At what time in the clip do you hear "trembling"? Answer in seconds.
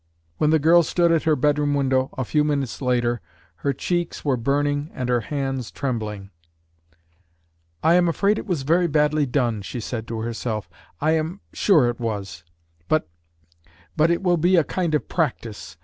5.69-6.31